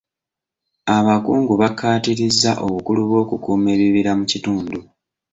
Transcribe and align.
Abakungu 0.97 1.53
bakkaatirizza 1.61 2.51
obukulu 2.65 3.01
bw'okukuuma 3.09 3.67
ebibira 3.75 4.11
mu 4.19 4.25
kitundu. 4.31 4.79